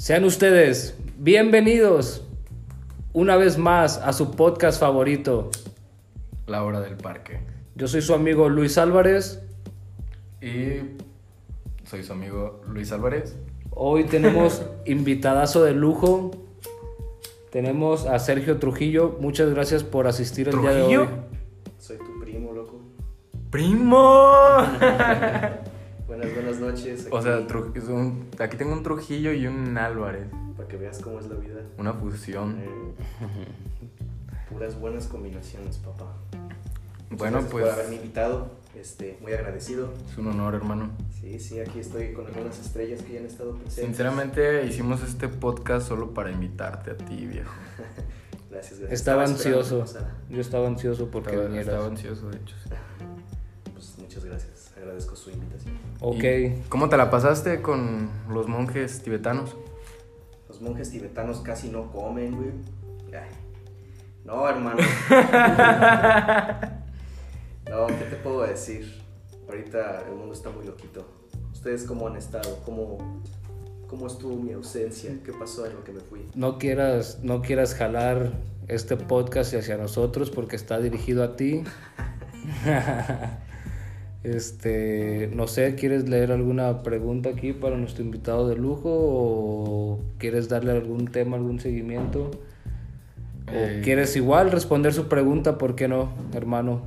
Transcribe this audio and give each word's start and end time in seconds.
Sean 0.00 0.24
ustedes 0.24 0.96
bienvenidos 1.18 2.26
una 3.12 3.36
vez 3.36 3.58
más 3.58 3.98
a 3.98 4.14
su 4.14 4.30
podcast 4.30 4.80
favorito. 4.80 5.50
La 6.46 6.64
hora 6.64 6.80
del 6.80 6.96
parque. 6.96 7.40
Yo 7.74 7.86
soy 7.86 8.00
su 8.00 8.14
amigo 8.14 8.48
Luis 8.48 8.78
Álvarez. 8.78 9.42
Y 10.40 10.96
soy 11.84 12.02
su 12.02 12.14
amigo 12.14 12.62
Luis 12.66 12.92
Álvarez. 12.92 13.36
Hoy 13.72 14.04
tenemos 14.04 14.62
invitadazo 14.86 15.64
de 15.64 15.74
lujo. 15.74 16.30
Tenemos 17.52 18.06
a 18.06 18.18
Sergio 18.20 18.58
Trujillo. 18.58 19.18
Muchas 19.20 19.50
gracias 19.50 19.84
por 19.84 20.06
asistir 20.06 20.48
el 20.48 20.62
día 20.62 20.70
de 20.70 20.82
hoy. 20.82 20.94
¿Trujillo? 20.94 21.24
Soy 21.76 21.98
tu 21.98 22.20
primo, 22.20 22.54
loco. 22.54 22.80
¡Primo! 23.50 24.66
Buenas, 26.10 26.34
buenas 26.34 26.58
noches. 26.58 27.06
o 27.08 27.22
sea, 27.22 27.36
aquí, 27.36 27.44
Tru- 27.46 27.76
es 27.76 27.84
un- 27.84 28.28
aquí 28.40 28.56
tengo 28.56 28.72
un 28.72 28.82
Trujillo 28.82 29.32
y 29.32 29.46
un 29.46 29.78
Álvarez. 29.78 30.26
Para 30.56 30.68
que 30.68 30.76
veas 30.76 30.98
cómo 30.98 31.20
es 31.20 31.26
la 31.28 31.36
vida. 31.36 31.60
Una 31.78 31.92
fusión. 31.94 32.58
Eh, 32.60 32.94
puras 34.50 34.76
buenas 34.80 35.06
combinaciones, 35.06 35.76
papá. 35.78 36.12
Muchas 36.32 37.18
Bueno, 37.18 37.32
gracias 37.38 37.52
pues 37.52 37.64
Por 37.64 37.72
haberme 37.74 37.96
invitado. 37.96 38.50
Este, 38.74 39.18
muy 39.20 39.32
agradecido. 39.32 39.92
es 40.10 40.18
un 40.18 40.26
honor, 40.28 40.54
hermano. 40.56 40.90
Sí, 41.20 41.38
sí, 41.38 41.60
aquí 41.60 41.78
estoy 41.78 42.12
con 42.12 42.26
algunas 42.26 42.58
estrellas 42.58 43.02
que 43.02 43.12
ya 43.14 43.20
han 43.20 43.26
estado 43.26 43.52
presentes. 43.54 43.84
Sinceramente, 43.84 44.64
hicimos 44.66 45.02
este 45.04 45.28
podcast 45.28 45.86
solo 45.86 46.12
para 46.12 46.32
invitarte 46.32 46.90
a 46.92 46.96
ti, 46.96 47.26
viejo. 47.26 47.52
Gracias, 48.50 48.80
gracias. 48.80 49.00
Estaba 49.00 49.22
ansioso. 49.24 49.84
Yo 50.28 50.40
estaba 50.40 50.66
ansioso 50.66 51.08
porque 51.08 51.30
Estaba, 51.30 51.46
vinieras. 51.46 51.68
estaba 51.68 51.86
ansioso, 51.88 52.30
de 52.30 52.36
hecho. 52.38 52.56
Pues 53.72 53.94
muchas 53.98 54.24
gracias. 54.24 54.59
Agradezco 54.80 55.14
su 55.14 55.30
invitación. 55.30 55.76
Ok. 56.00 56.24
¿Y 56.24 56.62
¿Cómo 56.70 56.88
te 56.88 56.96
la 56.96 57.10
pasaste 57.10 57.60
con 57.60 58.08
los 58.30 58.48
monjes 58.48 59.02
tibetanos? 59.02 59.54
Los 60.48 60.62
monjes 60.62 60.90
tibetanos 60.90 61.40
casi 61.40 61.68
no 61.68 61.92
comen, 61.92 62.34
güey. 62.36 62.52
Ay. 63.12 63.28
No, 64.24 64.48
hermano. 64.48 64.78
no, 67.68 67.86
¿qué 67.88 68.04
te 68.08 68.16
puedo 68.22 68.40
decir? 68.42 69.02
Ahorita 69.46 70.06
el 70.08 70.14
mundo 70.14 70.32
está 70.32 70.48
muy 70.48 70.64
loquito. 70.64 71.06
¿Ustedes 71.52 71.84
cómo 71.84 72.08
han 72.08 72.16
estado? 72.16 72.58
¿Cómo, 72.64 73.22
cómo 73.86 74.06
estuvo 74.06 74.34
mi 74.36 74.54
ausencia? 74.54 75.12
¿Qué 75.22 75.32
pasó 75.34 75.66
en 75.66 75.74
lo 75.74 75.84
que 75.84 75.92
me 75.92 76.00
fui? 76.00 76.26
No 76.34 76.56
quieras, 76.56 77.18
no 77.22 77.42
quieras 77.42 77.74
jalar 77.74 78.32
este 78.66 78.96
podcast 78.96 79.52
hacia 79.52 79.76
nosotros 79.76 80.30
porque 80.30 80.56
está 80.56 80.78
dirigido 80.78 81.22
a 81.22 81.36
ti. 81.36 81.64
Este, 84.22 85.30
no 85.34 85.46
sé, 85.46 85.74
¿quieres 85.76 86.08
leer 86.08 86.30
alguna 86.30 86.82
pregunta 86.82 87.30
aquí 87.30 87.52
para 87.54 87.76
nuestro 87.76 88.04
invitado 88.04 88.48
de 88.48 88.56
lujo 88.56 88.90
o 88.92 89.98
quieres 90.18 90.48
darle 90.48 90.72
algún 90.72 91.06
tema, 91.08 91.36
algún 91.36 91.58
seguimiento? 91.58 92.30
¿O 93.48 93.52
Eh. 93.52 93.80
quieres 93.82 94.14
igual 94.16 94.50
responder 94.50 94.92
su 94.92 95.08
pregunta? 95.08 95.56
¿Por 95.56 95.74
qué 95.74 95.88
no, 95.88 96.10
hermano? 96.34 96.82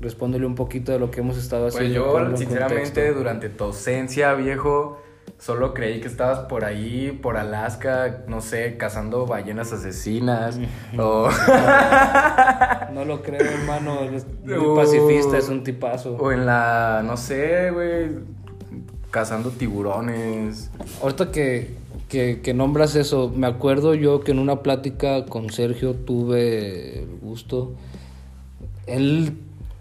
Respóndele 0.00 0.46
un 0.46 0.54
poquito 0.54 0.90
de 0.92 0.98
lo 0.98 1.10
que 1.10 1.20
hemos 1.20 1.36
estado 1.36 1.64
Pues 1.64 1.74
haciendo. 1.76 2.06
yo, 2.06 2.12
ponlo 2.12 2.30
en 2.30 2.36
sinceramente, 2.38 3.12
durante 3.12 3.48
tu 3.50 3.64
ausencia, 3.64 4.32
viejo, 4.34 4.98
solo 5.38 5.72
creí 5.74 6.00
que 6.00 6.08
estabas 6.08 6.40
por 6.40 6.64
ahí, 6.64 7.16
por 7.22 7.36
Alaska, 7.36 8.24
no 8.26 8.40
sé, 8.40 8.76
cazando 8.76 9.24
ballenas 9.26 9.72
asesinas. 9.72 10.58
o, 10.98 11.28
No 12.92 13.04
lo 13.04 13.22
creo, 13.22 13.40
hermano. 13.40 14.00
Es 14.04 14.26
muy 14.44 14.54
Uh. 14.56 14.74
pacifista, 14.74 15.38
es 15.38 15.48
un 15.48 15.62
tipazo. 15.62 16.16
o 16.16 16.32
en 16.32 16.46
la, 16.46 17.02
no 17.04 17.16
sé, 17.16 17.70
güey, 17.70 18.08
cazando 19.10 19.50
tiburones. 19.50 20.70
Ahorita 21.02 21.30
que, 21.30 21.74
que, 22.08 22.40
que 22.42 22.54
nombras 22.54 22.96
eso, 22.96 23.30
me 23.34 23.46
acuerdo 23.46 23.94
yo 23.94 24.20
que 24.20 24.32
en 24.32 24.38
una 24.38 24.62
plática 24.62 25.24
con 25.26 25.50
Sergio 25.50 25.94
tuve 25.94 27.00
el 27.00 27.18
gusto. 27.20 27.74
Él 28.86 29.36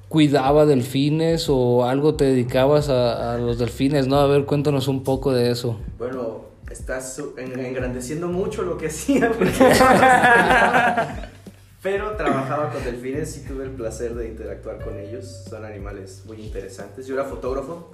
cuidaba 0.10 0.66
delfines 0.66 1.48
o 1.50 1.86
algo 1.86 2.16
te 2.16 2.26
dedicabas 2.26 2.90
a, 2.90 3.34
a 3.34 3.38
los 3.38 3.58
delfines, 3.60 4.08
¿no? 4.08 4.18
A 4.20 4.28
ver, 4.28 4.46
cuéntanos 4.46 4.88
un 4.88 5.04
poco 5.04 5.34
de 5.34 5.52
eso. 5.52 5.80
Bueno, 5.98 6.46
estás 6.72 7.22
engrandeciendo 7.38 8.28
mucho 8.28 8.62
lo 8.64 8.78
que 8.78 8.88
hacía. 8.88 9.32
porque- 9.32 9.52
Pero 11.84 12.12
trabajaba 12.18 12.70
con 12.72 12.84
delfines 12.84 13.38
y 13.38 13.42
tuve 13.48 13.64
el 13.66 13.70
placer 13.72 14.14
de 14.16 14.28
interactuar 14.28 14.80
con 14.84 14.98
ellos. 15.00 15.46
Son 15.50 15.64
animales 15.64 16.24
muy 16.26 16.38
interesantes. 16.42 17.06
Yo 17.08 17.14
era 17.14 17.24
fotógrafo, 17.24 17.92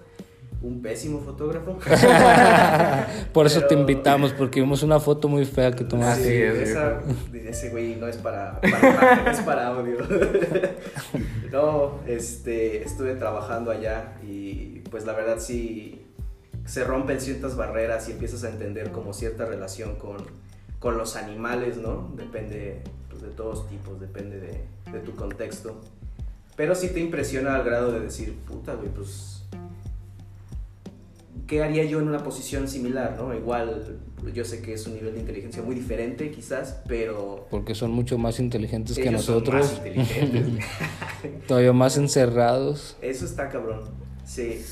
un 0.61 0.81
pésimo 0.81 1.19
fotógrafo. 1.19 1.77
Por 3.33 3.45
eso 3.45 3.61
te 3.65 3.75
invitamos, 3.75 4.31
porque 4.33 4.61
vimos 4.61 4.81
una 4.83 4.99
foto 4.99 5.27
muy 5.27 5.45
fea 5.45 5.71
que 5.73 5.83
tomaste. 5.83 6.63
esa- 6.63 7.01
ese 7.45 7.69
güey 7.69 7.95
no 7.97 8.07
es 8.07 8.17
para, 8.17 8.59
es 9.29 9.41
para 9.41 9.67
audio. 9.67 9.97
No, 11.53 11.99
este, 12.07 12.83
estuve 12.83 13.13
trabajando 13.13 13.69
allá 13.69 14.17
y 14.23 14.79
pues 14.89 15.05
la 15.05 15.13
verdad 15.13 15.37
sí 15.39 16.03
se 16.65 16.83
rompen 16.83 17.21
ciertas 17.21 17.55
barreras 17.55 18.09
y 18.09 18.13
empiezas 18.13 18.43
a 18.43 18.49
entender 18.49 18.91
como 18.91 19.13
cierta 19.13 19.45
relación 19.45 19.95
con, 19.97 20.17
con 20.79 20.97
los 20.97 21.15
animales, 21.15 21.77
¿no? 21.77 22.11
Depende 22.15 22.81
pues, 23.07 23.21
de 23.21 23.29
todos 23.29 23.69
tipos, 23.69 24.01
depende 24.01 24.39
de, 24.39 24.63
de 24.91 24.99
tu 25.01 25.15
contexto. 25.15 25.79
Pero 26.55 26.73
sí 26.73 26.89
te 26.89 26.99
impresiona 26.99 27.55
al 27.55 27.63
grado 27.63 27.91
de 27.91 27.99
decir, 27.99 28.35
puta, 28.47 28.73
güey, 28.73 28.89
pues 28.89 29.42
¿qué 31.47 31.63
haría 31.63 31.83
yo 31.85 31.99
en 31.99 32.07
una 32.07 32.19
posición 32.23 32.67
similar, 32.67 33.15
no? 33.17 33.33
Igual, 33.33 33.97
yo 34.33 34.45
sé 34.45 34.61
que 34.61 34.73
es 34.73 34.87
un 34.87 34.93
nivel 34.95 35.13
de 35.15 35.19
inteligencia 35.21 35.61
muy 35.63 35.75
diferente, 35.75 36.31
quizás, 36.31 36.81
pero 36.87 37.47
Porque 37.49 37.75
son 37.75 37.91
mucho 37.91 38.17
más 38.17 38.39
inteligentes 38.39 38.97
que 38.97 39.09
ellos 39.09 39.23
son 39.25 39.35
nosotros, 39.35 39.61
más 39.79 39.87
inteligentes. 39.87 40.65
todavía 41.47 41.73
más 41.73 41.97
encerrados. 41.97 42.97
Eso 43.01 43.25
está 43.25 43.49
cabrón. 43.49 43.81
Sí. 44.25 44.63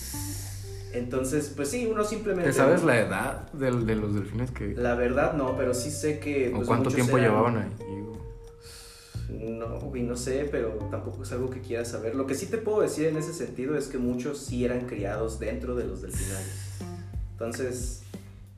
Entonces, 0.94 1.54
pues 1.56 1.70
sí, 1.70 1.86
uno 1.86 2.04
simplemente. 2.04 2.50
¿Te 2.50 2.54
sabes 2.56 2.84
la 2.84 3.00
edad 3.00 3.52
del- 3.54 3.86
de, 3.86 3.96
los 3.96 4.14
delfines 4.14 4.52
que... 4.52 4.74
La 4.76 4.96
verdad 4.96 5.34
no, 5.34 5.56
pero 5.56 5.74
sí 5.74 5.90
sé 5.90 6.20
que. 6.20 6.50
o 6.50 6.58
pues, 6.58 6.68
cuánto 6.68 6.90
tiempo 6.90 7.18
eran- 7.18 7.30
llevaban 7.30 7.58
ahí? 7.58 7.70
No, 9.62 9.80
güey, 9.80 10.02
no 10.02 10.16
sé, 10.16 10.48
pero 10.52 10.70
tampoco 10.90 11.22
es 11.22 11.32
algo 11.32 11.52
que 11.52 11.62
quiera 11.62 11.86
saber. 11.86 12.16
Lo 12.16 12.26
que 12.26 12.34
sí 12.34 12.48
te 12.48 12.58
puedo 12.58 12.82
decir 12.82 13.06
en 13.06 13.16
ese 13.18 13.32
sentido 13.32 13.78
es 13.78 13.88
que 13.88 14.00
muchos 14.00 14.40
sí 14.40 14.66
eran 14.66 14.88
criados 14.88 15.40
dentro 15.40 15.76
de 15.76 15.84
los 15.86 16.02
delfinarios. 16.02 16.50
Entonces, 17.34 18.02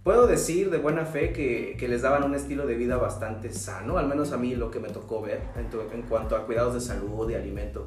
puedo 0.05 0.27
decir 0.27 0.69
de 0.69 0.77
buena 0.77 1.05
fe 1.05 1.33
que, 1.33 1.75
que 1.77 1.89
les 1.89 2.03
daban 2.03 2.23
un 2.23 2.35
estilo 2.35 2.65
de 2.65 2.75
vida 2.75 2.95
bastante 2.95 3.51
sano, 3.51 3.97
al 3.97 4.07
menos 4.07 4.31
a 4.31 4.37
mí 4.37 4.55
lo 4.55 4.71
que 4.71 4.79
me 4.79 4.87
tocó 4.87 5.21
ver 5.21 5.41
en, 5.57 5.69
tu- 5.69 5.81
en 5.81 6.03
cuanto 6.03 6.37
a 6.37 6.45
cuidados 6.45 6.73
de 6.73 6.79
salud 6.79 7.29
y 7.29 7.33
alimento. 7.35 7.85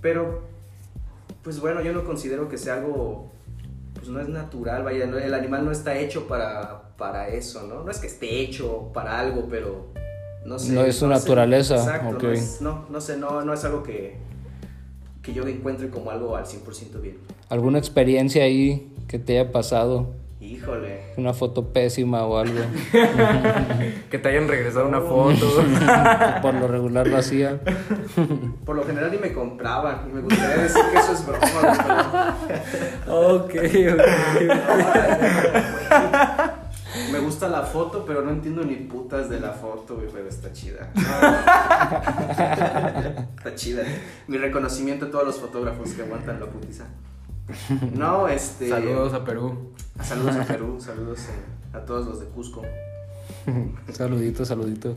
Pero, 0.00 0.42
pues 1.44 1.60
bueno, 1.60 1.80
yo 1.80 1.92
no 1.92 2.04
considero 2.04 2.48
que 2.48 2.58
sea 2.58 2.74
algo, 2.74 3.30
pues 3.94 4.08
no 4.08 4.18
es 4.20 4.28
natural, 4.28 4.82
vaya, 4.82 5.04
el 5.04 5.34
animal 5.34 5.64
no 5.64 5.70
está 5.70 5.96
hecho 5.96 6.26
para, 6.26 6.96
para 6.96 7.28
eso, 7.28 7.62
¿no? 7.68 7.84
No 7.84 7.90
es 7.92 7.98
que 7.98 8.08
esté 8.08 8.40
hecho 8.40 8.90
para 8.92 9.20
algo, 9.20 9.46
pero 9.48 9.86
no 10.44 10.58
sé. 10.58 10.72
No 10.72 10.82
es 10.84 10.96
su 10.96 11.06
naturaleza, 11.06 11.76
Exacto, 11.76 12.16
ok. 12.16 12.22
no, 12.22 12.30
es- 12.32 12.60
no, 12.60 12.84
no 12.90 13.00
sé, 13.00 13.16
no, 13.16 13.42
no 13.44 13.54
es 13.54 13.64
algo 13.64 13.82
que, 13.82 14.16
que 15.22 15.32
yo 15.32 15.46
encuentre 15.46 15.88
como 15.90 16.10
algo 16.10 16.36
al 16.36 16.44
100% 16.44 17.00
bien. 17.00 17.18
¿Alguna 17.48 17.78
experiencia 17.78 18.44
ahí 18.44 18.92
que 19.08 19.18
te 19.18 19.38
haya 19.38 19.52
pasado? 19.52 20.14
Híjole. 20.40 21.00
Una 21.18 21.34
foto 21.34 21.70
pésima 21.70 22.24
o 22.24 22.38
algo. 22.38 22.60
Que 24.10 24.18
te 24.18 24.28
hayan 24.30 24.48
regresado 24.48 24.88
una 24.88 25.00
foto. 25.02 25.46
por 26.40 26.54
lo 26.54 26.66
regular 26.66 27.06
lo 27.06 27.18
hacía. 27.18 27.60
Por 28.64 28.76
lo 28.76 28.84
general 28.84 29.10
ni 29.10 29.18
me 29.18 29.34
compraban 29.34 30.08
y 30.08 30.12
me 30.14 30.22
gustaría 30.22 30.62
decir 30.62 30.80
que 30.92 30.98
eso 30.98 31.12
es 31.12 31.26
broma. 31.26 32.36
Ok, 33.08 33.54
Me 33.54 34.50
gusta 37.30 37.48
la 37.48 37.62
foto, 37.62 38.04
pero 38.04 38.22
no 38.22 38.32
entiendo 38.32 38.64
ni 38.64 38.74
putas 38.74 39.30
de 39.30 39.38
la 39.38 39.52
foto, 39.52 39.94
güey, 39.94 40.08
pero 40.12 40.28
está 40.28 40.52
chida. 40.52 40.90
está 43.36 43.54
chida. 43.54 43.84
Mi 44.26 44.36
reconocimiento 44.36 45.06
a 45.06 45.10
todos 45.12 45.26
los 45.26 45.38
fotógrafos 45.38 45.92
que 45.92 46.02
aguantan 46.02 46.40
la 46.40 46.46
putiza. 46.46 46.86
No, 47.94 48.26
este. 48.26 48.68
Saludos 48.68 49.14
a 49.14 49.24
Perú. 49.24 49.72
Saludos 50.02 50.34
a 50.34 50.44
Perú, 50.46 50.80
saludos 50.80 51.20
eh, 51.20 51.76
a 51.76 51.84
todos 51.84 52.06
los 52.06 52.18
de 52.18 52.26
Cusco. 52.26 52.62
Saludito, 53.92 54.44
saludito. 54.44 54.96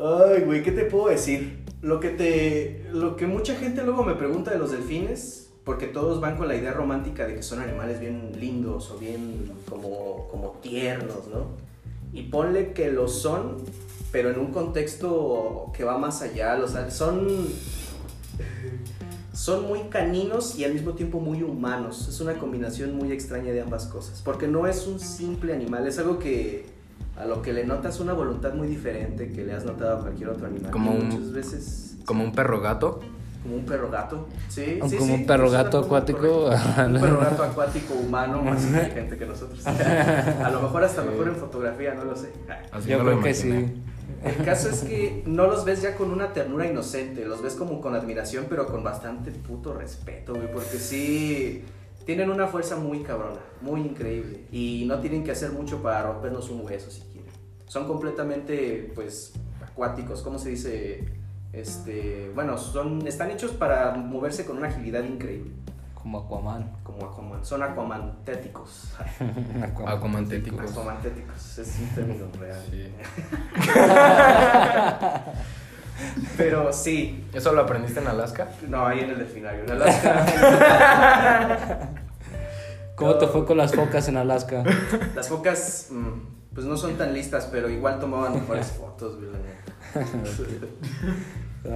Ay, 0.00 0.44
güey, 0.44 0.62
¿qué 0.62 0.72
te 0.72 0.84
puedo 0.84 1.08
decir? 1.08 1.66
Lo 1.82 2.00
que 2.00 2.08
te. 2.08 2.86
Lo 2.92 3.14
que 3.14 3.26
mucha 3.26 3.56
gente 3.56 3.84
luego 3.84 4.04
me 4.04 4.14
pregunta 4.14 4.52
de 4.52 4.58
los 4.58 4.70
delfines, 4.70 5.47
porque 5.68 5.86
todos 5.86 6.18
van 6.18 6.38
con 6.38 6.48
la 6.48 6.56
idea 6.56 6.72
romántica 6.72 7.26
de 7.26 7.34
que 7.34 7.42
son 7.42 7.60
animales 7.60 8.00
bien 8.00 8.32
lindos 8.40 8.90
o 8.90 8.96
bien 8.96 9.52
como, 9.68 10.26
como 10.30 10.52
tiernos, 10.62 11.26
¿no? 11.30 11.44
Y 12.14 12.22
ponle 12.22 12.72
que 12.72 12.90
lo 12.90 13.06
son, 13.06 13.56
pero 14.10 14.30
en 14.30 14.38
un 14.38 14.46
contexto 14.46 15.70
que 15.74 15.84
va 15.84 15.98
más 15.98 16.22
allá. 16.22 16.58
O 16.64 16.66
sea, 16.66 16.90
son. 16.90 17.28
son 19.34 19.68
muy 19.68 19.80
caninos 19.90 20.58
y 20.58 20.64
al 20.64 20.72
mismo 20.72 20.92
tiempo 20.94 21.20
muy 21.20 21.42
humanos. 21.42 22.08
Es 22.08 22.18
una 22.22 22.38
combinación 22.38 22.96
muy 22.96 23.12
extraña 23.12 23.52
de 23.52 23.60
ambas 23.60 23.84
cosas. 23.88 24.22
Porque 24.24 24.48
no 24.48 24.66
es 24.66 24.86
un 24.86 24.98
simple 24.98 25.52
animal, 25.52 25.86
es 25.86 25.98
algo 25.98 26.18
que 26.18 26.64
a 27.18 27.26
lo 27.26 27.42
que 27.42 27.52
le 27.52 27.66
notas 27.66 28.00
una 28.00 28.14
voluntad 28.14 28.54
muy 28.54 28.68
diferente 28.68 29.30
que 29.32 29.44
le 29.44 29.52
has 29.52 29.66
notado 29.66 29.98
a 29.98 30.00
cualquier 30.00 30.30
otro 30.30 30.46
animal. 30.46 30.70
Como 30.70 30.92
un- 30.92 31.08
muchas 31.10 31.30
veces 31.32 31.96
Como 32.06 32.24
un 32.24 32.32
perro 32.32 32.62
gato. 32.62 33.00
Como 33.42 33.56
un 33.56 33.64
perro 33.64 33.90
gato. 33.90 34.28
Sí, 34.48 34.64
sí, 34.64 34.78
como 34.78 34.90
sí, 35.06 35.12
un 35.12 35.26
perro 35.26 35.50
gato 35.50 35.78
acuático. 35.78 36.46
Un 36.86 37.00
perro 37.00 37.20
gato 37.20 37.42
acuático 37.44 37.94
humano 37.94 38.42
más 38.42 38.64
inteligente 38.64 39.16
que 39.16 39.26
nosotros. 39.26 39.66
A 39.66 40.50
lo 40.50 40.60
mejor 40.62 40.84
hasta 40.84 41.02
Sí. 41.02 41.08
mejor 41.10 41.28
en 41.28 41.36
fotografía, 41.36 41.94
no 41.94 42.04
lo 42.04 42.16
sé. 42.16 42.32
Así 42.72 42.88
Yo 42.90 42.98
no 42.98 43.04
lo 43.04 43.10
creo 43.12 43.22
que 43.22 43.34
sí. 43.34 43.82
El 44.24 44.44
caso 44.44 44.68
es 44.70 44.80
que 44.80 45.22
no 45.26 45.46
los 45.46 45.64
ves 45.64 45.80
ya 45.82 45.94
con 45.94 46.10
una 46.10 46.32
ternura 46.32 46.66
inocente, 46.66 47.24
los 47.24 47.40
ves 47.40 47.54
como 47.54 47.80
con 47.80 47.94
admiración, 47.94 48.46
pero 48.48 48.66
con 48.66 48.82
bastante 48.82 49.30
puto 49.30 49.74
respeto, 49.74 50.34
güey, 50.34 50.50
porque 50.50 50.78
sí 50.78 51.64
tienen 52.04 52.30
una 52.30 52.48
fuerza 52.48 52.74
muy 52.76 53.02
cabrona, 53.04 53.38
muy 53.60 53.82
increíble, 53.82 54.46
y 54.50 54.84
no 54.88 54.98
tienen 54.98 55.22
que 55.22 55.30
hacer 55.30 55.52
mucho 55.52 55.82
para 55.82 56.02
rompernos 56.02 56.50
un 56.50 56.62
hueso 56.64 56.90
si 56.90 57.02
quieren. 57.02 57.30
Son 57.68 57.86
completamente, 57.86 58.90
pues, 58.94 59.34
acuáticos, 59.62 60.22
¿cómo 60.22 60.38
se 60.38 60.48
dice? 60.48 61.04
Este, 61.52 62.30
bueno, 62.34 62.58
son, 62.58 63.06
están 63.06 63.30
hechos 63.30 63.52
para 63.52 63.92
moverse 63.94 64.44
con 64.44 64.58
una 64.58 64.68
agilidad 64.68 65.02
increíble, 65.02 65.52
Como 65.94 66.18
Aquaman. 66.20 66.70
como 66.82 67.06
Aquaman, 67.06 67.44
son 67.44 67.62
aquamantéticos. 67.62 68.94
Aquamantéticos. 69.86 70.70
Aquamantéticos, 70.70 71.58
es 71.58 71.78
un 71.80 71.88
término 71.94 72.26
real. 72.38 72.60
Sí. 72.70 72.92
Pero 76.36 76.72
sí, 76.72 77.24
¿Eso 77.32 77.52
lo 77.52 77.62
aprendiste 77.62 77.98
en 78.00 78.06
Alaska? 78.06 78.48
No, 78.68 78.86
ahí 78.86 79.00
en 79.00 79.10
el 79.10 79.18
delfinario. 79.18 79.64
En 79.64 79.70
Alaska. 79.70 80.26
¿Cómo 82.94 83.14
te 83.16 83.26
fue 83.26 83.44
con 83.46 83.56
las 83.56 83.74
focas 83.74 84.06
en 84.08 84.16
Alaska? 84.16 84.62
Las 85.14 85.28
focas, 85.28 85.88
mm, 85.90 86.37
pues 86.58 86.66
no 86.66 86.76
son 86.76 86.94
tan 86.94 87.14
listas, 87.14 87.46
pero 87.52 87.70
igual 87.70 88.00
tomaban 88.00 88.34
mejores 88.34 88.66
fotos, 88.78 89.14
güey, 89.14 89.28
la 89.30 89.38
neta. 89.38 89.72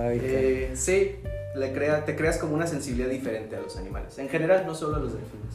Ay, 0.09 0.21
Eh, 0.25 0.71
sí, 0.75 1.19
le 1.55 1.73
crea, 1.73 2.05
te 2.05 2.17
creas 2.17 2.37
como 2.39 2.55
una 2.55 2.67
sensibilidad 2.67 3.09
diferente 3.09 3.55
a 3.55 3.61
los 3.61 3.77
animales. 3.77 4.19
En 4.19 4.29
general, 4.29 4.65
no 4.67 4.75
solo 4.75 4.97
a 4.97 4.99
los 4.99 5.13
delfines. 5.13 5.55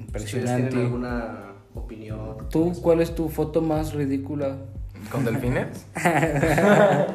¿Ustedes 0.00 0.32
impresionante. 0.34 0.68
tienen 0.70 0.86
alguna 0.86 1.52
opinión? 1.76 2.48
¿Tú 2.50 2.72
cuál 2.82 3.00
es 3.00 3.14
tu 3.14 3.28
foto 3.28 3.62
más 3.62 3.92
ridícula? 3.94 4.56
¿Con 5.12 5.24
delfines? 5.24 5.86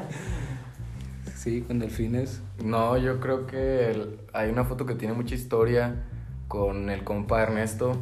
Sí, 1.36 1.62
con 1.64 1.80
delfines. 1.80 2.40
No, 2.64 2.98
yo 2.98 3.20
creo 3.20 3.48
que 3.48 3.90
el- 3.92 4.20
hay 4.32 4.50
una 4.50 4.64
foto 4.64 4.86
que 4.86 4.96
tiene 4.96 5.14
mucha 5.16 5.36
historia 5.36 6.04
con 6.48 6.90
el 6.90 7.04
compa 7.04 7.42
Ernesto. 7.42 7.98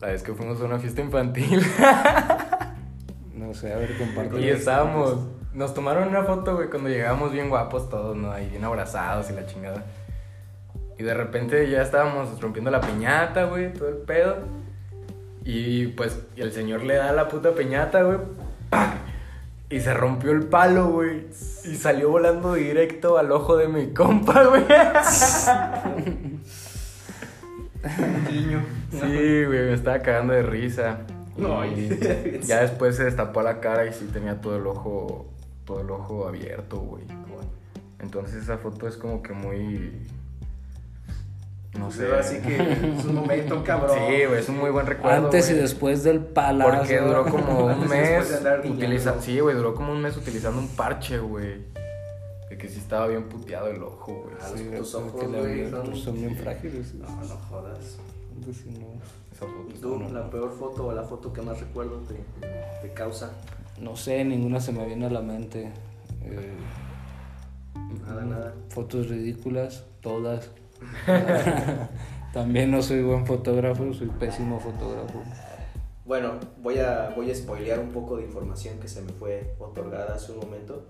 La 0.00 0.08
vez 0.08 0.22
que 0.22 0.32
fuimos 0.34 0.60
a 0.60 0.64
una 0.64 0.78
fiesta 0.78 1.00
infantil 1.00 1.60
No 3.34 3.54
sé, 3.54 3.72
a 3.72 3.76
ver, 3.76 3.96
comparte. 3.96 4.40
y 4.40 4.48
estábamos. 4.48 5.18
Nos 5.54 5.72
tomaron 5.72 6.08
una 6.08 6.24
foto, 6.24 6.56
güey, 6.56 6.68
cuando 6.68 6.88
llegamos 6.90 7.32
bien 7.32 7.48
guapos 7.48 7.88
todos, 7.88 8.16
¿no? 8.16 8.32
Ahí 8.32 8.48
bien 8.50 8.64
abrazados 8.64 9.30
y 9.30 9.34
la 9.34 9.46
chingada. 9.46 9.84
Y 10.98 11.02
de 11.02 11.14
repente 11.14 11.68
ya 11.70 11.82
estábamos 11.82 12.40
rompiendo 12.40 12.70
la 12.70 12.80
piñata, 12.80 13.44
güey, 13.44 13.72
todo 13.72 13.88
el 13.88 13.96
pedo. 13.96 14.36
Y 15.44 15.88
pues 15.88 16.18
el 16.36 16.52
señor 16.52 16.82
le 16.82 16.96
da 16.96 17.12
la 17.12 17.28
puta 17.28 17.52
piñata, 17.52 18.02
güey. 18.02 18.18
Y 19.70 19.80
se 19.80 19.94
rompió 19.94 20.32
el 20.32 20.44
palo, 20.44 20.88
güey. 20.88 21.26
Y 21.64 21.74
salió 21.76 22.10
volando 22.10 22.54
directo 22.54 23.18
al 23.18 23.30
ojo 23.32 23.56
de 23.56 23.68
mi 23.68 23.92
compa, 23.92 24.44
güey. 24.44 24.64
Guiño. 28.30 28.62
Sí, 29.00 29.44
güey, 29.44 29.58
me 29.66 29.72
estaba 29.74 29.98
cagando 30.00 30.32
de 30.32 30.42
risa. 30.42 30.98
No, 31.36 31.64
Y 31.66 31.68
y- 31.70 32.40
ya 32.46 32.62
después 32.62 32.96
se 32.96 33.04
destapó 33.04 33.42
la 33.42 33.60
cara 33.60 33.86
y 33.86 33.92
sí 33.92 34.08
tenía 34.12 34.40
todo 34.40 34.56
el 34.56 34.66
ojo, 34.66 35.26
todo 35.64 35.80
el 35.80 35.90
ojo 35.90 36.26
abierto, 36.26 36.78
güey. 36.78 37.04
Entonces 37.98 38.42
esa 38.44 38.58
foto 38.58 38.86
es 38.86 38.96
como 38.96 39.22
que 39.22 39.32
muy, 39.32 39.90
no 41.78 41.90
sé. 41.90 42.12
Así 42.14 42.38
que 42.40 42.56
es 42.96 43.04
un 43.04 43.14
momento 43.16 43.62
cabrón. 43.64 43.96
Sí, 43.98 44.24
güey, 44.26 44.40
es 44.40 44.48
un 44.48 44.58
muy 44.58 44.70
buen 44.70 44.86
recuerdo. 44.86 45.24
Antes 45.26 45.48
y 45.48 45.52
güey. 45.52 45.62
después 45.62 46.04
del 46.04 46.20
palazo. 46.20 46.78
Porque 46.78 46.98
duró 47.00 47.24
como 47.26 47.66
un 47.74 47.84
y 47.84 47.88
mes 47.88 48.42
de 48.42 48.70
utilizando, 48.70 49.20
sí, 49.22 49.40
güey, 49.40 49.56
duró 49.56 49.74
como 49.74 49.92
un 49.92 50.00
mes 50.02 50.16
utilizando 50.16 50.58
un 50.60 50.68
parche, 50.68 51.18
güey. 51.18 51.64
De 52.48 52.56
que 52.56 52.68
sí 52.68 52.78
estaba 52.78 53.08
bien 53.08 53.24
puteado 53.24 53.66
el 53.68 53.82
ojo, 53.82 54.12
güey. 54.24 54.36
Ah, 54.40 54.46
Sí, 54.54 54.64
tus 54.76 54.94
güey, 54.94 55.06
ojos, 55.08 55.26
güey, 55.28 55.70
son- 55.70 55.82
pues, 55.90 55.98
son 56.00 56.14
bien 56.14 56.36
frágiles. 56.36 56.94
No, 56.94 57.08
no 57.08 57.36
jodas. 57.50 57.98
No. 58.40 58.86
Esa 59.32 59.46
foto 59.46 59.66
¿Y 59.74 59.78
tú, 59.78 59.98
la 60.12 60.30
peor 60.30 60.52
foto 60.52 60.86
o 60.86 60.92
la 60.92 61.02
foto 61.02 61.32
que 61.32 61.42
más 61.42 61.60
recuerdo 61.60 61.98
te, 62.00 62.14
te 62.82 62.94
causa? 62.94 63.32
No 63.80 63.96
sé, 63.96 64.24
ninguna 64.24 64.60
se 64.60 64.72
me 64.72 64.86
viene 64.86 65.06
a 65.06 65.10
la 65.10 65.20
mente. 65.20 65.72
Eh, 66.22 66.52
Nada, 68.06 68.24
nada. 68.24 68.54
Fotos 68.70 69.08
ridículas, 69.08 69.84
todas. 70.00 70.50
También 72.32 72.70
no 72.70 72.82
soy 72.82 73.02
buen 73.02 73.26
fotógrafo, 73.26 73.92
soy 73.94 74.08
pésimo 74.08 74.60
fotógrafo. 74.60 75.22
Bueno, 76.04 76.34
voy 76.62 76.78
a, 76.78 77.12
voy 77.16 77.30
a 77.30 77.34
spoilear 77.34 77.80
un 77.80 77.90
poco 77.90 78.16
de 78.16 78.24
información 78.24 78.78
que 78.78 78.88
se 78.88 79.02
me 79.02 79.12
fue 79.12 79.54
otorgada 79.58 80.14
hace 80.14 80.32
un 80.32 80.40
momento. 80.40 80.84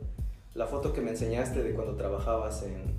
La 0.55 0.67
foto 0.67 0.93
que 0.93 1.01
me 1.01 1.11
enseñaste 1.11 1.63
de 1.63 1.73
cuando 1.75 1.95
trabajabas 1.95 2.63
en, 2.65 2.95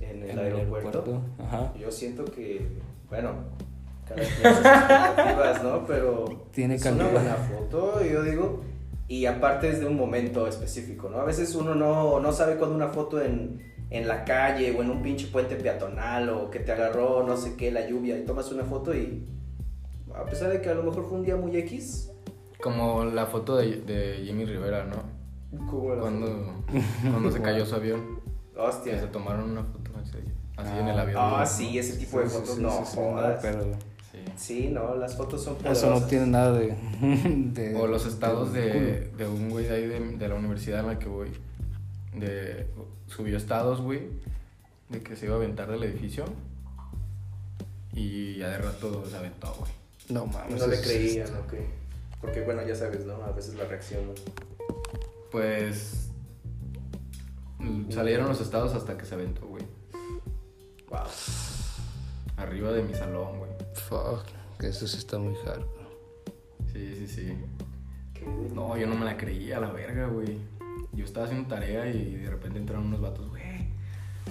en 0.00 0.22
el 0.22 0.30
En 0.30 0.38
aeropuerto, 0.38 1.22
Ajá. 1.38 1.72
yo 1.78 1.90
siento 1.90 2.24
que, 2.24 2.66
bueno, 3.14 3.30
cada 4.08 4.20
quien 4.20 4.54
sus 4.56 4.66
expectativas, 4.66 5.62
¿no? 5.62 5.86
Pero 5.86 6.24
Tiene 6.52 6.74
es 6.74 6.84
una 6.86 7.08
buena 7.08 7.34
foto, 7.34 8.04
yo 8.04 8.22
digo, 8.22 8.60
y 9.08 9.26
aparte 9.26 9.68
es 9.70 9.80
de 9.80 9.86
un 9.86 9.96
momento 9.96 10.46
específico, 10.46 11.08
¿no? 11.08 11.18
A 11.20 11.24
veces 11.24 11.54
uno 11.54 11.74
no, 11.74 12.20
no 12.20 12.32
sabe 12.32 12.56
cuando 12.56 12.74
una 12.76 12.88
foto 12.88 13.20
en, 13.22 13.62
en 13.90 14.08
la 14.08 14.24
calle 14.24 14.74
o 14.76 14.82
en 14.82 14.90
un 14.90 15.02
pinche 15.02 15.28
puente 15.28 15.56
peatonal 15.56 16.28
o 16.30 16.50
que 16.50 16.58
te 16.60 16.72
agarró 16.72 17.22
no 17.22 17.36
sé 17.36 17.54
qué, 17.56 17.70
la 17.70 17.86
lluvia, 17.88 18.18
y 18.18 18.24
tomas 18.24 18.50
una 18.50 18.64
foto 18.64 18.94
y 18.94 19.24
a 20.14 20.24
pesar 20.24 20.50
de 20.50 20.60
que 20.60 20.68
a 20.70 20.74
lo 20.74 20.82
mejor 20.84 21.08
fue 21.08 21.18
un 21.18 21.24
día 21.24 21.36
muy 21.36 21.56
X, 21.56 22.10
Como 22.62 23.04
la 23.04 23.26
foto 23.26 23.56
de, 23.56 23.80
de 23.82 24.22
Jimmy 24.24 24.44
Rivera, 24.44 24.84
¿no? 24.84 25.14
como 25.66 25.94
la 25.94 26.00
Cuando, 26.00 26.54
cuando 27.10 27.30
se 27.30 27.40
cayó 27.42 27.64
su 27.66 27.74
avión. 27.76 28.00
foto? 28.54 28.82
Que 28.84 28.90
se 28.90 28.96
Hostia. 28.96 29.12
tomaron 29.12 29.50
una 29.50 29.64
foto 29.64 29.90
así, 30.56 30.68
así 30.70 30.78
en 30.78 30.88
el 30.88 30.98
avión. 30.98 31.16
Ah, 31.20 31.36
¿no? 31.40 31.46
sí, 31.46 31.78
ese 31.78 31.96
tipo 31.96 32.20
de 32.20 32.28
Sí, 32.28 32.34
fotos 32.34 32.56
sí, 32.56 32.62
no 32.62 32.70
sí, 32.70 32.76
sí, 32.86 32.96
no, 32.96 33.02
jodas. 33.02 33.38
pero 33.42 33.62
Sí. 34.12 34.20
Sí, 34.36 34.68
no, 34.70 34.94
las 34.94 35.16
fotos 35.16 35.42
son 35.42 35.54
eso 35.56 35.64
no 35.64 35.72
poderosas. 35.74 36.08
tiene 36.08 36.26
nada 36.26 36.52
de. 36.52 36.76
de- 37.52 37.74
O 37.74 37.86
los 37.88 38.06
estados 38.06 38.52
de 38.52 38.60
de, 38.72 39.00
de 39.16 39.26
un 39.26 39.50
güey 39.50 39.64
de 39.66 39.74
ahí 39.74 39.86
de, 39.86 39.98
de 40.16 40.28
la 40.28 40.36
universidad 40.36 40.80
en 40.80 40.86
la 40.86 40.98
que 41.00 41.08
voy. 41.08 41.30
De, 42.14 42.68
subió 43.08 43.36
estados, 43.36 43.80
güey, 43.80 44.02
de 44.88 45.02
que 45.02 45.16
se 45.16 45.26
iba 45.26 45.34
a 45.34 45.38
aventar 45.38 45.68
del 45.70 45.82
edificio. 45.82 46.24
Y 47.92 48.36
ya 48.38 48.48
de 48.50 48.58
rato 48.58 49.04
se 49.08 49.16
aventó, 49.16 49.52
güey. 49.58 49.70
No 50.08 50.26
mames. 50.26 50.60
No 50.60 50.66
le 50.68 50.80
creían, 50.80 51.28
ok. 51.36 51.54
Porque 52.20 52.40
bueno, 52.42 52.62
ya 52.66 52.74
sabes, 52.76 53.04
¿no? 53.06 53.14
A 53.24 53.30
veces 53.32 53.54
la 53.56 53.64
reacción. 53.64 54.06
¿no? 54.06 54.12
Pues. 55.30 56.08
Salieron 57.90 58.28
los 58.28 58.40
estados 58.40 58.74
hasta 58.74 58.96
que 58.98 59.04
se 59.06 59.14
aventó, 59.14 59.46
güey. 59.46 59.53
Wow. 60.94 61.06
Arriba 62.36 62.70
de 62.72 62.82
mi 62.84 62.94
salón, 62.94 63.38
güey. 63.38 63.50
Fuck, 63.88 64.24
que 64.60 64.68
eso 64.68 64.86
sí 64.86 64.98
está 64.98 65.18
muy 65.18 65.34
hardcore. 65.44 65.88
Sí, 66.72 66.94
sí, 66.98 67.08
sí. 67.08 67.34
Qué 68.14 68.24
No, 68.54 68.76
yo 68.76 68.86
no 68.86 68.94
me 68.94 69.04
la 69.04 69.16
creía, 69.16 69.58
la 69.58 69.72
verga, 69.72 70.06
güey. 70.06 70.38
Yo 70.92 71.04
estaba 71.04 71.26
haciendo 71.26 71.48
tarea 71.48 71.88
y 71.88 72.14
de 72.14 72.30
repente 72.30 72.58
entraron 72.60 72.86
unos 72.86 73.00
vatos, 73.00 73.28
güey. 73.28 73.42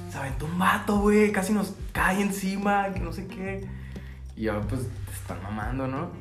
Se 0.10 0.18
aventó 0.18 0.46
un 0.46 0.58
vato, 0.58 1.00
güey. 1.00 1.34
Casi 1.34 1.52
nos 1.52 1.74
cae 1.92 2.22
encima, 2.22 2.94
que 2.94 3.02
no 3.02 3.12
sé 3.12 3.28
qué. 3.28 3.68
Y 4.38 4.44
yo, 4.44 4.62
pues, 4.62 4.84
te 4.84 5.14
están 5.14 5.44
mamando, 5.44 5.88
¿no? 5.88 6.12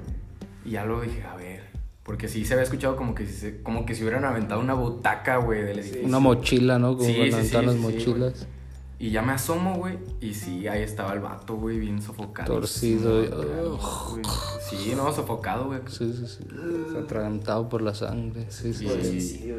Y 0.64 0.70
ya 0.72 0.84
luego 0.84 1.02
dije, 1.02 1.22
a 1.22 1.37
ver. 1.37 1.70
Porque 2.02 2.26
sí 2.26 2.44
se 2.44 2.54
había 2.54 2.64
escuchado 2.64 2.96
como 2.96 3.14
que 3.14 3.26
si, 3.26 3.32
se, 3.32 3.62
como 3.62 3.87
que 3.87 3.94
si 3.94 4.02
hubieran 4.02 4.25
aventado 4.25 4.61
una 4.61 4.75
butaca, 4.75 5.37
güey, 5.37 5.62
del 5.62 5.78
edificio. 5.78 6.04
Una 6.04 6.18
mochila, 6.18 6.80
¿no? 6.80 6.96
Como 6.96 7.08
Sí, 7.08 7.14
cuando 7.16 7.37
sí, 7.37 7.49
sí, 7.49 7.56
aventan 7.56 7.66
las 7.66 7.75
sí, 7.75 7.80
sí, 7.80 7.87
mochilas. 8.08 8.46
Y 9.02 9.11
ya 9.11 9.21
me 9.21 9.32
asomo, 9.32 9.75
güey. 9.78 9.99
Y 10.21 10.32
sí, 10.32 10.68
ahí 10.68 10.82
estaba 10.82 11.12
el 11.12 11.18
vato, 11.18 11.56
güey, 11.56 11.80
bien 11.80 12.00
sofocado. 12.00 12.52
Torcido 12.54 13.25
y- 13.25 13.30
Sí, 14.71 14.94
no, 14.97 15.12
sofocado, 15.12 15.66
güey. 15.66 15.80
Sí, 15.88 16.12
sí, 16.12 16.25
sí. 16.26 16.47
Atragantado 16.97 17.68
por 17.68 17.82
la 17.82 17.94
sangre. 17.94 18.47
Sí, 18.49 18.73
sí. 18.73 18.88
Sí. 19.21 19.54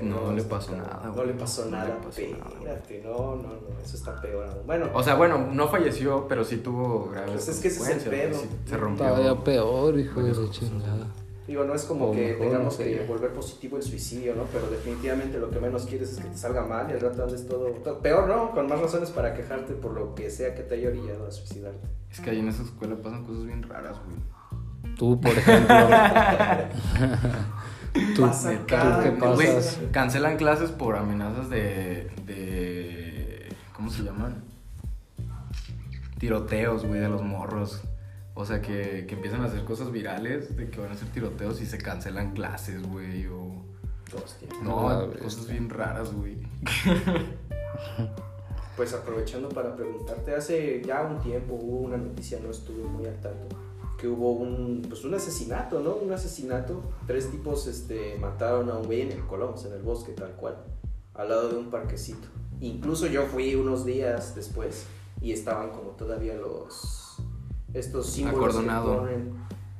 No 0.00 0.32
le 0.32 0.44
pasó 0.44 0.76
nada, 0.76 1.02
No 1.04 1.12
güey. 1.12 1.26
le 1.26 1.32
pasó 1.34 1.64
No 1.64 1.70
le 1.72 1.76
nada, 1.76 1.98
pasó 2.00 2.20
nada, 2.22 2.44
güey. 2.44 2.54
espérate, 2.70 3.02
no, 3.04 3.34
no, 3.34 3.42
no, 3.42 3.80
eso 3.84 3.96
está 3.96 4.20
peor 4.20 4.46
aún. 4.46 4.64
Bueno, 4.64 4.86
O 4.94 5.02
sea, 5.02 5.16
bueno, 5.16 5.38
no 5.52 5.66
falleció, 5.68 6.26
pero 6.28 6.44
sí 6.44 6.58
tuvo 6.58 7.10
graves 7.10 7.32
Pues 7.32 7.48
es 7.48 7.58
que 7.58 7.66
ese 7.68 7.82
es 7.82 8.04
el 8.06 8.10
pedo. 8.10 8.38
sí, 8.38 8.48
se 8.64 8.76
rompió. 8.76 9.06
Todavía 9.08 9.34
peor, 9.42 9.98
hijo 9.98 10.22
de 10.22 10.32
la 10.34 10.50
chingada. 10.52 11.06
Digo, 11.48 11.64
no 11.64 11.74
es 11.74 11.82
como 11.84 12.10
O 12.10 12.12
que 12.12 12.32
mejor, 12.32 12.40
tengamos 12.46 12.64
no 12.78 12.80
sé. 12.84 12.84
que 12.84 13.04
volver 13.06 13.32
positivo 13.32 13.78
el 13.78 13.82
suicidio, 13.82 14.34
¿no? 14.36 14.42
Pero 14.52 14.68
definitivamente 14.68 15.38
lo 15.38 15.50
que 15.50 15.58
menos 15.58 15.86
quieres 15.86 16.12
es 16.12 16.18
que 16.20 16.28
te 16.28 16.36
salga 16.36 16.64
mal 16.66 16.88
y 16.90 16.92
al 16.92 17.00
rato 17.00 17.24
andes 17.24 17.48
todo, 17.48 17.66
todo- 17.82 17.98
Peor, 18.00 18.28
¿no? 18.28 18.50
Con 18.52 18.68
más 18.68 18.78
razones 18.78 19.10
para 19.10 19.32
quejarte 19.34 19.72
por 19.72 19.92
lo 19.94 20.14
que 20.14 20.30
sea 20.30 20.54
que 20.54 20.62
te 20.62 20.74
haya 20.74 20.88
orillado 20.90 21.26
a 21.26 21.30
suicidarte. 21.32 21.88
Es 22.12 22.20
que 22.20 22.30
ahí 22.30 22.38
en 22.40 22.48
esa 22.48 22.62
escuela 22.62 22.96
pasan 23.02 23.24
cosas 23.24 23.46
bien 23.46 23.62
raras, 23.62 23.96
güey. 24.04 24.94
Tú, 24.94 25.18
por 25.20 25.30
ejemplo. 25.32 25.74
tú, 28.14 28.22
Pasa 28.22 28.52
tú 28.52 28.58
cada 28.66 29.02
qué 29.02 29.10
pasas. 29.12 29.78
cancelan 29.90 30.36
clases 30.36 30.70
por 30.70 30.96
amenazas 30.96 31.48
de, 31.50 32.10
de. 32.26 33.48
¿Cómo 33.74 33.90
se 33.90 34.02
llaman? 34.02 34.42
Tiroteos, 36.18 36.84
güey, 36.84 37.00
de 37.00 37.08
los 37.08 37.22
morros. 37.22 37.80
O 38.40 38.44
sea, 38.46 38.62
que, 38.62 39.04
que 39.08 39.16
empiezan 39.16 39.40
a 39.40 39.46
hacer 39.46 39.64
cosas 39.64 39.90
virales 39.90 40.56
de 40.56 40.70
que 40.70 40.80
van 40.80 40.90
a 40.90 40.92
hacer 40.94 41.08
tiroteos 41.08 41.60
y 41.60 41.66
se 41.66 41.76
cancelan 41.78 42.34
clases, 42.34 42.80
güey. 42.88 43.26
O. 43.26 43.64
Hostia. 44.24 44.48
No, 44.62 44.88
Ah, 44.88 45.08
cosas 45.20 45.38
bestia. 45.40 45.52
bien 45.54 45.68
raras, 45.68 46.12
güey. 46.14 46.36
Pues 48.76 48.94
aprovechando 48.94 49.48
para 49.48 49.74
preguntarte, 49.74 50.36
hace 50.36 50.80
ya 50.86 51.02
un 51.02 51.18
tiempo 51.20 51.54
hubo 51.54 51.78
una 51.80 51.96
noticia, 51.96 52.38
no 52.40 52.50
estuve 52.50 52.84
muy 52.84 53.06
al 53.06 53.20
tanto, 53.20 53.56
que 53.98 54.06
hubo 54.06 54.30
un, 54.30 54.82
pues 54.88 55.04
un 55.04 55.14
asesinato, 55.14 55.80
¿no? 55.80 55.96
Un 55.96 56.12
asesinato. 56.12 56.80
Tres 57.08 57.28
tipos 57.28 57.66
este, 57.66 58.16
mataron 58.20 58.70
a 58.70 58.74
un 58.78 58.86
güey 58.86 59.00
en 59.00 59.10
el 59.10 59.26
Colombs, 59.26 59.64
en 59.64 59.72
el 59.72 59.82
bosque, 59.82 60.12
tal 60.12 60.30
cual, 60.36 60.58
al 61.14 61.28
lado 61.28 61.48
de 61.48 61.56
un 61.56 61.70
parquecito. 61.70 62.28
Incluso 62.60 63.08
yo 63.08 63.26
fui 63.26 63.56
unos 63.56 63.84
días 63.84 64.36
después 64.36 64.86
y 65.20 65.32
estaban 65.32 65.70
como 65.70 65.90
todavía 65.90 66.34
los, 66.34 67.07
estos 67.74 68.06
símbolos 68.06 68.40
que 68.40 68.46
Acordonado. 68.62 68.98
ponen, 69.00 69.32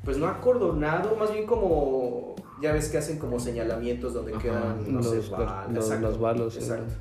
pues 0.04 0.16
no 0.18 0.26
acordonado, 0.28 1.16
más 1.16 1.32
bien 1.32 1.46
como, 1.46 2.34
ya 2.60 2.72
ves 2.72 2.88
que 2.88 2.98
hacen 2.98 3.18
como 3.18 3.38
señalamientos 3.40 4.14
donde 4.14 4.32
Ajá. 4.32 4.42
quedan, 4.42 4.92
no 4.94 5.02
sé, 5.02 5.16
Los- 5.16 5.30
balas, 5.30 5.72
los- 5.72 5.84
exacto, 5.86 6.08
los 6.08 6.20
balos. 6.20 6.56
Exacto. 6.56 6.94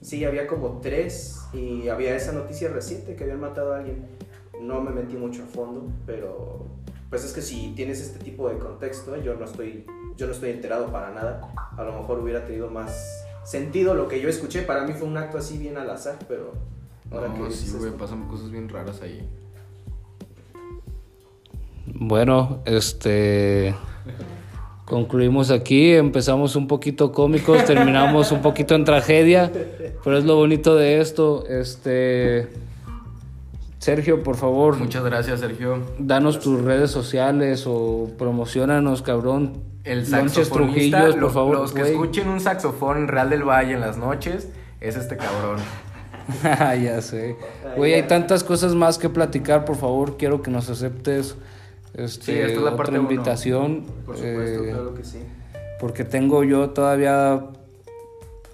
Sí, 0.00 0.24
había 0.24 0.46
como 0.46 0.80
tres 0.80 1.40
y 1.52 1.88
había 1.88 2.14
esa 2.14 2.32
noticia 2.32 2.68
reciente 2.68 3.16
que 3.16 3.24
habían 3.24 3.40
matado 3.40 3.72
a 3.74 3.78
alguien. 3.78 4.06
No 4.60 4.80
me 4.80 4.90
metí 4.90 5.16
mucho 5.16 5.42
a 5.42 5.46
fondo, 5.46 5.86
pero 6.06 6.66
pues 7.10 7.24
es 7.24 7.32
que 7.32 7.42
si 7.42 7.72
tienes 7.74 8.00
este 8.00 8.18
tipo 8.22 8.48
de 8.48 8.58
contexto, 8.58 9.16
yo 9.16 9.34
no 9.34 9.44
estoy, 9.44 9.84
yo 10.16 10.26
no 10.26 10.32
estoy 10.32 10.50
enterado 10.50 10.86
para 10.92 11.10
nada. 11.12 11.52
A 11.76 11.82
lo 11.82 11.92
mejor 11.92 12.18
hubiera 12.20 12.44
tenido 12.44 12.68
más 12.70 13.24
sentido 13.44 13.94
lo 13.94 14.08
que 14.08 14.20
yo 14.20 14.28
escuché. 14.28 14.62
Para 14.62 14.84
mí 14.84 14.92
fue 14.92 15.08
un 15.08 15.16
acto 15.16 15.38
así 15.38 15.58
bien 15.58 15.76
al 15.78 15.88
azar, 15.90 16.18
pero 16.28 16.52
ahora 17.10 17.32
que 17.32 17.38
No, 17.40 17.46
dices 17.46 17.70
sí, 17.70 17.76
güey, 17.78 17.90
pasan 17.92 18.28
cosas 18.28 18.50
bien 18.50 18.68
raras 18.68 19.00
ahí. 19.02 19.28
Bueno, 21.98 22.60
este. 22.64 23.74
Concluimos 24.84 25.50
aquí, 25.50 25.92
empezamos 25.92 26.56
un 26.56 26.66
poquito 26.66 27.12
cómicos, 27.12 27.64
terminamos 27.66 28.32
un 28.32 28.40
poquito 28.40 28.74
en 28.74 28.84
tragedia, 28.84 29.52
pero 30.02 30.16
es 30.16 30.24
lo 30.24 30.36
bonito 30.36 30.76
de 30.76 31.00
esto. 31.00 31.44
Este. 31.46 32.48
Sergio, 33.78 34.22
por 34.22 34.36
favor, 34.36 34.76
Muchas 34.76 35.04
gracias, 35.04 35.40
Sergio. 35.40 35.78
danos 35.98 36.40
tus 36.40 36.60
redes 36.62 36.90
sociales 36.90 37.64
o 37.66 38.10
promocionanos, 38.18 39.02
cabrón. 39.02 39.58
El 39.84 40.04
saxofonista, 40.06 40.98
Trujillos, 40.98 41.14
lo- 41.16 41.20
por 41.26 41.32
favor, 41.32 41.56
los 41.58 41.72
que 41.72 41.82
escuchen 41.82 42.28
un 42.28 42.40
saxofón 42.40 42.98
en 42.98 43.08
Real 43.08 43.30
del 43.30 43.44
Valle 43.44 43.74
en 43.74 43.80
las 43.80 43.96
noches, 43.96 44.48
es 44.80 44.96
este 44.96 45.16
cabrón. 45.16 45.58
ya 46.82 47.00
sé. 47.00 47.36
Güey, 47.76 47.94
hay 47.94 48.02
tantas 48.02 48.42
cosas 48.42 48.74
más 48.74 48.98
que 48.98 49.08
platicar, 49.08 49.64
por 49.64 49.76
favor, 49.76 50.16
quiero 50.16 50.42
que 50.42 50.50
nos 50.50 50.68
aceptes 50.68 51.36
este, 51.94 52.24
Sí, 52.24 52.32
esta 52.32 52.46
es 52.46 52.54
la 52.56 52.62
otra 52.62 52.76
parte 52.76 52.98
uno. 52.98 53.10
invitación. 53.10 53.84
Por 54.06 54.16
supuesto, 54.16 54.64
eh, 54.64 54.68
claro 54.70 54.94
que 54.94 55.04
sí. 55.04 55.18
porque 55.80 56.04
tengo 56.04 56.44
yo 56.44 56.70
todavía, 56.70 57.46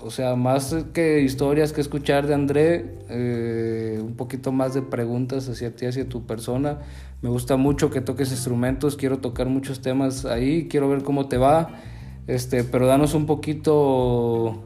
o 0.00 0.11
sea, 0.11 0.37
más 0.37 0.75
que 0.93 1.21
historias 1.21 1.73
que 1.73 1.81
escuchar 1.81 2.26
de 2.26 2.35
André, 2.35 2.99
eh, 3.09 3.99
un 4.03 4.14
poquito 4.17 4.53
más 4.53 4.75
de 4.75 4.83
preguntas 4.83 5.49
hacia 5.49 5.75
ti, 5.75 5.87
hacia 5.87 6.09
tu 6.09 6.26
persona. 6.26 6.81
Me 7.23 7.31
gusta 7.31 7.57
mucho 7.57 7.91
que 7.91 8.00
toques 8.03 8.31
instrumentos, 8.31 8.97
quiero 8.97 9.19
tocar 9.19 9.49
muchos 9.49 9.81
temas 9.81 10.26
ahí, 10.26 10.69
quiero 10.69 10.88
ver 10.91 11.03
cómo 11.03 11.26
te 11.29 11.38
va, 11.38 11.71
este, 12.26 12.64
pero 12.64 12.87
danos 12.87 13.14
un 13.14 13.25
poquito 13.25 14.62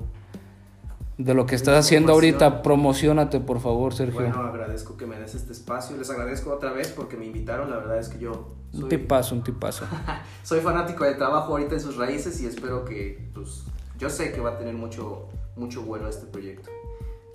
de 1.18 1.34
lo 1.34 1.46
que 1.46 1.56
estás 1.56 1.84
haciendo 1.84 2.12
ahorita, 2.12 2.62
promocionate 2.62 3.40
por 3.40 3.60
favor, 3.60 3.92
Sergio. 3.92 4.20
Bueno, 4.20 4.40
agradezco 4.40 4.96
que 4.96 5.04
me 5.04 5.18
des 5.18 5.34
este 5.34 5.52
espacio. 5.52 5.96
Les 5.96 6.08
agradezco 6.10 6.52
otra 6.52 6.72
vez 6.72 6.92
porque 6.92 7.16
me 7.16 7.26
invitaron. 7.26 7.70
La 7.70 7.76
verdad 7.76 7.98
es 7.98 8.08
que 8.08 8.20
yo 8.20 8.54
un 8.72 8.80
soy, 8.82 8.88
tipazo, 8.88 9.34
un 9.34 9.42
tipazo. 9.42 9.84
soy 10.44 10.60
fanático 10.60 11.04
del 11.04 11.16
trabajo 11.16 11.52
ahorita 11.52 11.75
en 11.75 11.80
sus 11.80 11.96
raíces 11.96 12.40
y 12.40 12.46
espero 12.46 12.84
que, 12.84 13.30
pues, 13.34 13.64
yo 13.98 14.08
sé 14.08 14.32
que 14.32 14.40
va 14.40 14.50
a 14.50 14.58
tener 14.58 14.75
mucho, 14.75 15.26
mucho 15.56 15.82
vuelo 15.82 16.08
este 16.08 16.26
proyecto. 16.26 16.70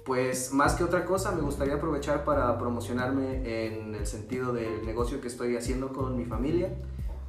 Pues 0.06 0.54
más 0.54 0.76
que 0.76 0.86
otra 0.86 1.06
cosa, 1.06 1.34
me 1.34 1.42
gustaría 1.42 1.76
aprovechar 1.76 2.24
para 2.24 2.58
promocionarme 2.58 3.68
en 3.68 3.96
el 3.96 4.06
sentido 4.06 4.54
del 4.54 4.86
negocio 4.86 5.20
que 5.20 5.28
estoy 5.28 5.58
haciendo 5.58 5.92
con 5.92 6.16
mi 6.18 6.24
familia. 6.24 6.74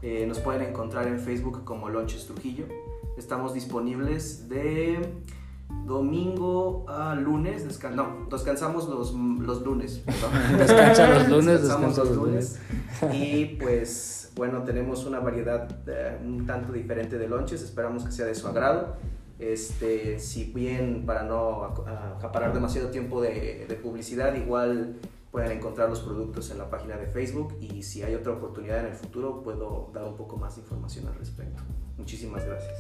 Eh, 0.02 0.24
nos 0.26 0.38
pueden 0.38 0.62
encontrar 0.62 1.08
en 1.08 1.18
Facebook 1.18 1.64
como 1.64 1.88
Lonches 1.88 2.26
Trujillo. 2.26 2.66
Estamos 3.16 3.54
disponibles 3.54 4.48
de 4.48 5.00
domingo 5.86 6.84
a 6.88 7.14
lunes. 7.14 7.66
descan- 7.68 7.94
no, 7.94 8.26
descansamos 8.30 8.88
los, 8.88 9.12
los 9.14 9.62
lunes. 9.62 10.02
perdón. 10.04 10.30
Descansa 10.58 11.08
los 11.08 11.28
lunes, 11.28 11.62
Descansamos 11.62 11.96
descansa 11.96 12.04
los 12.04 12.16
los 12.16 12.26
lunes. 12.26 12.60
Y 13.12 13.44
pues 13.60 14.32
bueno, 14.36 14.62
tenemos 14.64 15.04
una 15.06 15.20
variedad 15.20 15.68
eh, 15.86 16.18
un 16.24 16.46
tanto 16.46 16.72
diferente 16.72 17.18
de 17.18 17.28
lonches, 17.28 17.62
esperamos 17.62 18.04
que 18.04 18.12
sea 18.12 18.26
de 18.26 18.34
su 18.34 18.46
agrado. 18.48 18.96
Este, 19.38 20.18
si 20.20 20.44
bien 20.52 21.04
para 21.06 21.24
no 21.24 21.62
ac- 21.62 22.16
acaparar 22.16 22.54
demasiado 22.54 22.88
tiempo 22.90 23.20
de, 23.20 23.66
de 23.68 23.74
publicidad, 23.74 24.34
igual 24.34 24.96
pueden 25.32 25.50
encontrar 25.50 25.90
los 25.90 26.00
productos 26.00 26.50
en 26.52 26.58
la 26.58 26.70
página 26.70 26.96
de 26.96 27.06
Facebook 27.08 27.56
y 27.60 27.82
si 27.82 28.02
hay 28.04 28.14
otra 28.14 28.32
oportunidad 28.34 28.78
en 28.80 28.86
el 28.86 28.94
futuro 28.94 29.42
puedo 29.42 29.90
dar 29.92 30.04
un 30.04 30.16
poco 30.16 30.36
más 30.36 30.54
de 30.54 30.62
información 30.62 31.08
al 31.08 31.14
respecto. 31.16 31.62
Muchísimas 31.98 32.44
gracias. 32.46 32.72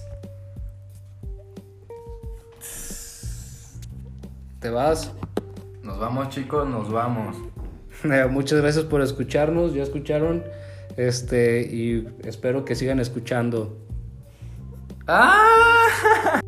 ¿Te 4.64 4.70
vas? 4.70 5.12
Nos 5.82 5.98
vamos, 5.98 6.30
chicos, 6.30 6.66
nos 6.66 6.90
vamos. 6.90 7.36
Muchas 8.30 8.62
gracias 8.62 8.86
por 8.86 9.02
escucharnos, 9.02 9.74
ya 9.74 9.82
escucharon, 9.82 10.42
este, 10.96 11.60
y 11.70 12.08
espero 12.24 12.64
que 12.64 12.74
sigan 12.74 12.98
escuchando. 12.98 13.76
¡Ah! 15.06 16.40